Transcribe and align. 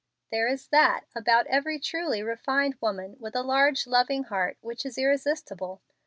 There 0.31 0.47
is 0.47 0.69
that 0.69 1.01
about 1.15 1.45
every 1.45 1.77
truly 1.77 2.23
refined 2.23 2.73
woman 2.81 3.17
with 3.19 3.35
a 3.35 3.43
large 3.43 3.85
loving 3.85 4.23
heart 4.23 4.57
which 4.61 4.83
is 4.83 4.97
irresistible. 4.97 5.79